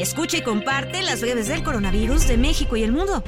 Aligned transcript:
Escucha 0.00 0.36
y 0.36 0.42
comparte 0.42 1.02
las 1.02 1.20
redes 1.20 1.48
del 1.48 1.64
coronavirus 1.64 2.28
de 2.28 2.36
México 2.36 2.76
y 2.76 2.84
el 2.84 2.92
mundo. 2.92 3.24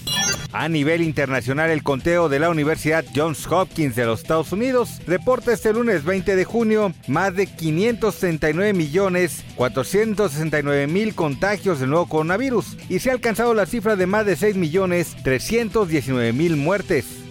A 0.58 0.70
nivel 0.70 1.02
internacional, 1.02 1.70
el 1.70 1.84
conteo 1.84 2.30
de 2.30 2.40
la 2.40 2.50
Universidad 2.50 3.04
Johns 3.14 3.46
Hopkins 3.46 3.94
de 3.98 4.06
los 4.06 4.22
Estados 4.22 4.54
Unidos 4.54 5.02
reporta 5.06 5.52
este 5.52 5.74
lunes 5.74 6.06
20 6.06 6.34
de 6.34 6.46
junio 6.46 6.94
más 7.10 7.36
de 7.36 7.46
539 7.46 8.72
millones 8.72 9.44
469 9.58 10.88
mil 10.88 11.14
contagios 11.14 11.82
del 11.82 11.90
nuevo 11.90 12.08
coronavirus 12.08 12.78
y 12.88 13.00
se 13.00 13.10
ha 13.10 13.14
alcanzado 13.14 13.54
la 13.54 13.66
cifra 13.66 13.98
de 13.98 14.08
más 14.08 14.26
de 14.26 14.38
6 14.38 14.56
millones 14.56 15.18
319 15.24 16.32
mil 16.32 16.56
muertes. 16.56 17.25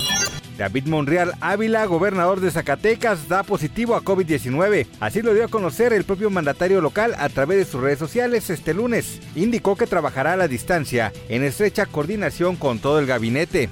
David 0.57 0.87
Monreal 0.87 1.35
Ávila, 1.41 1.85
gobernador 1.87 2.41
de 2.41 2.51
Zacatecas, 2.51 3.29
da 3.29 3.43
positivo 3.43 3.95
a 3.95 4.03
COVID-19. 4.03 4.87
Así 5.01 5.23
lo 5.23 5.35
dio 5.35 5.45
a 5.45 5.49
conocer 5.49 5.93
el 5.93 6.05
propio 6.05 6.31
mandatario 6.31 6.81
local 6.81 7.15
a 7.19 7.29
través 7.29 7.59
de 7.59 7.65
sus 7.65 7.81
redes 7.81 7.99
sociales 7.99 8.51
este 8.51 8.75
lunes. 8.75 9.21
Indicó 9.35 9.77
que 9.77 9.87
trabajará 9.87 10.35
a 10.35 10.37
la 10.37 10.49
distancia 10.49 11.13
en 11.29 11.43
estrecha 11.43 11.87
coordinación 11.87 12.57
con 12.57 12.79
todo 12.79 12.99
el 12.99 13.07
gabinete. 13.07 13.69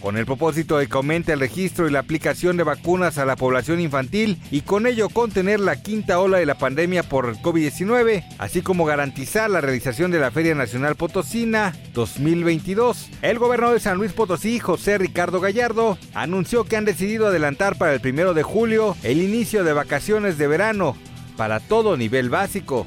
Con 0.00 0.16
el 0.16 0.24
propósito 0.24 0.78
de 0.78 0.86
que 0.86 0.96
aumente 0.96 1.32
el 1.32 1.40
registro 1.40 1.86
y 1.86 1.90
la 1.90 1.98
aplicación 1.98 2.56
de 2.56 2.62
vacunas 2.62 3.18
a 3.18 3.26
la 3.26 3.36
población 3.36 3.80
infantil 3.80 4.40
y 4.50 4.62
con 4.62 4.86
ello 4.86 5.10
contener 5.10 5.60
la 5.60 5.82
quinta 5.82 6.18
ola 6.20 6.38
de 6.38 6.46
la 6.46 6.56
pandemia 6.56 7.02
por 7.02 7.36
COVID-19, 7.36 8.24
así 8.38 8.62
como 8.62 8.86
garantizar 8.86 9.50
la 9.50 9.60
realización 9.60 10.10
de 10.10 10.18
la 10.18 10.30
Feria 10.30 10.54
Nacional 10.54 10.96
Potosina 10.96 11.76
2022. 11.92 13.10
El 13.20 13.38
gobernador 13.38 13.74
de 13.74 13.80
San 13.80 13.98
Luis 13.98 14.12
Potosí, 14.12 14.58
José 14.58 14.96
Ricardo 14.96 15.40
Gallardo, 15.40 15.98
anunció 16.14 16.64
que 16.64 16.76
han 16.76 16.86
decidido 16.86 17.26
adelantar 17.26 17.76
para 17.76 17.92
el 17.92 18.00
primero 18.00 18.32
de 18.32 18.42
julio 18.42 18.96
el 19.02 19.20
inicio 19.20 19.64
de 19.64 19.74
vacaciones 19.74 20.38
de 20.38 20.46
verano 20.46 20.96
para 21.36 21.60
todo 21.60 21.96
nivel 21.96 22.30
básico. 22.30 22.86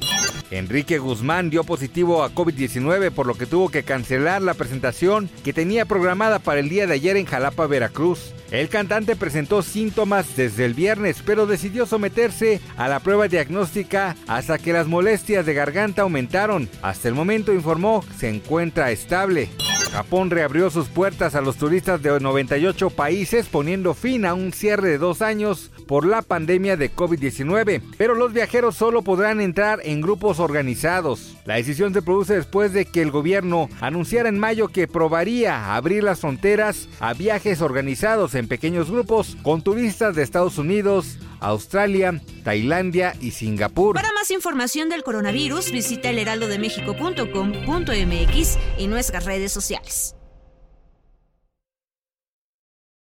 Enrique 0.54 0.98
Guzmán 0.98 1.50
dio 1.50 1.64
positivo 1.64 2.22
a 2.22 2.30
COVID-19 2.30 3.10
por 3.10 3.26
lo 3.26 3.34
que 3.34 3.46
tuvo 3.46 3.70
que 3.70 3.82
cancelar 3.82 4.40
la 4.40 4.54
presentación 4.54 5.28
que 5.42 5.52
tenía 5.52 5.84
programada 5.84 6.38
para 6.38 6.60
el 6.60 6.68
día 6.68 6.86
de 6.86 6.94
ayer 6.94 7.16
en 7.16 7.26
Jalapa, 7.26 7.66
Veracruz. 7.66 8.32
El 8.50 8.68
cantante 8.68 9.16
presentó 9.16 9.62
síntomas 9.62 10.36
desde 10.36 10.64
el 10.64 10.74
viernes, 10.74 11.22
pero 11.26 11.46
decidió 11.46 11.86
someterse 11.86 12.60
a 12.76 12.86
la 12.86 13.00
prueba 13.00 13.26
diagnóstica 13.26 14.14
hasta 14.28 14.58
que 14.58 14.72
las 14.72 14.86
molestias 14.86 15.44
de 15.44 15.54
garganta 15.54 16.02
aumentaron. 16.02 16.68
Hasta 16.82 17.08
el 17.08 17.14
momento 17.14 17.52
informó 17.52 18.04
se 18.16 18.28
encuentra 18.28 18.92
estable. 18.92 19.48
Japón 19.94 20.28
reabrió 20.28 20.70
sus 20.70 20.88
puertas 20.88 21.36
a 21.36 21.40
los 21.40 21.56
turistas 21.56 22.02
de 22.02 22.18
98 22.18 22.90
países 22.90 23.46
poniendo 23.46 23.94
fin 23.94 24.26
a 24.26 24.34
un 24.34 24.52
cierre 24.52 24.88
de 24.88 24.98
dos 24.98 25.22
años 25.22 25.70
por 25.86 26.04
la 26.04 26.20
pandemia 26.20 26.76
de 26.76 26.92
COVID-19, 26.92 27.80
pero 27.96 28.16
los 28.16 28.32
viajeros 28.32 28.74
solo 28.74 29.02
podrán 29.02 29.40
entrar 29.40 29.78
en 29.84 30.00
grupos 30.00 30.40
organizados. 30.40 31.36
La 31.44 31.54
decisión 31.54 31.94
se 31.94 32.02
produce 32.02 32.34
después 32.34 32.72
de 32.72 32.86
que 32.86 33.02
el 33.02 33.12
gobierno 33.12 33.68
anunciara 33.80 34.28
en 34.28 34.36
mayo 34.36 34.66
que 34.66 34.88
probaría 34.88 35.76
abrir 35.76 36.02
las 36.02 36.18
fronteras 36.18 36.88
a 36.98 37.14
viajes 37.14 37.60
organizados 37.60 38.34
en 38.34 38.48
pequeños 38.48 38.90
grupos 38.90 39.36
con 39.44 39.62
turistas 39.62 40.16
de 40.16 40.24
Estados 40.24 40.58
Unidos, 40.58 41.18
Australia, 41.40 42.20
Tailandia 42.42 43.14
y 43.20 43.32
Singapur. 43.32 43.94
Para 43.94 44.12
más 44.12 44.30
información 44.30 44.88
del 44.88 45.02
coronavirus, 45.02 45.70
visita 45.70 46.08
elheraldodemexico.com.mx 46.10 48.58
y 48.78 48.86
nuestras 48.86 49.24
redes 49.24 49.52
sociales. 49.52 50.14